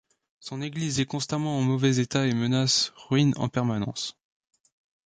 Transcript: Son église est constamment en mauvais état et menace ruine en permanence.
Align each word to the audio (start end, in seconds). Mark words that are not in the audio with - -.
Son 0.39 0.63
église 0.63 0.99
est 0.99 1.05
constamment 1.05 1.59
en 1.59 1.61
mauvais 1.61 1.99
état 1.99 2.25
et 2.25 2.33
menace 2.33 2.91
ruine 2.95 3.33
en 3.35 3.49
permanence. 3.49 4.17